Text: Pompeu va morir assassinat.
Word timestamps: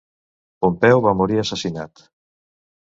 Pompeu 0.65 1.03
va 1.09 1.15
morir 1.21 1.39
assassinat. 1.43 2.07